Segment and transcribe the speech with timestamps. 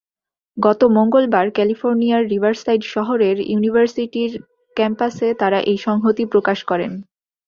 [0.57, 4.31] গত মঙ্গলবার ক্যালিফোর্নিয়ার রিভারসাইড শহরের ইউনিভার্সিটির
[4.77, 6.91] ক্যাম্পাসে তাঁরা এই সংহতি প্রকাশ করেন।